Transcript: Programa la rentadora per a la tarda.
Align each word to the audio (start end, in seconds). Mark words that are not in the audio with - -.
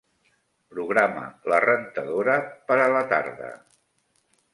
Programa 0.75 1.25
la 1.53 1.59
rentadora 1.65 2.39
per 2.71 2.79
a 2.87 2.87
la 2.95 3.03
tarda. 3.13 3.51